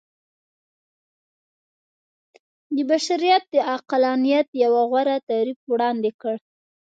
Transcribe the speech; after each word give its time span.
د 2.75 2.77
بشريت 2.89 3.43
د 3.53 3.55
عقلانيت 3.73 4.47
يو 4.63 4.71
غوره 4.91 5.17
تعريف 5.29 5.59
وړاندې 5.71 6.11
کړ. 6.21 6.35